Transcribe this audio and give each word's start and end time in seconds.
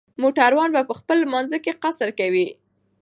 موټروان 0.21 0.69
به 0.75 0.81
په 0.89 0.93
خپل 0.99 1.17
لمانځه 1.25 1.57
کې 1.63 1.77
قصر 1.83 2.09
کوي 2.19 2.47